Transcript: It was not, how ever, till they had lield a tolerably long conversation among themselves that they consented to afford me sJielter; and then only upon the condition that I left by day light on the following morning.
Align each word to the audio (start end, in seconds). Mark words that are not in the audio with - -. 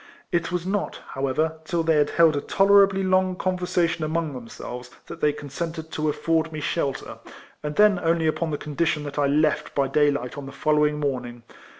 It 0.31 0.51
was 0.51 0.65
not, 0.65 0.99
how 1.09 1.27
ever, 1.27 1.59
till 1.63 1.83
they 1.83 1.97
had 1.97 2.07
lield 2.17 2.35
a 2.35 2.41
tolerably 2.41 3.03
long 3.03 3.35
conversation 3.35 4.03
among 4.03 4.33
themselves 4.33 4.89
that 5.05 5.21
they 5.21 5.31
consented 5.31 5.91
to 5.91 6.09
afford 6.09 6.51
me 6.51 6.59
sJielter; 6.59 7.19
and 7.61 7.75
then 7.75 7.99
only 8.01 8.25
upon 8.25 8.49
the 8.49 8.57
condition 8.57 9.03
that 9.03 9.19
I 9.19 9.27
left 9.27 9.75
by 9.75 9.87
day 9.87 10.09
light 10.09 10.39
on 10.39 10.47
the 10.47 10.51
following 10.51 10.99
morning. 10.99 11.43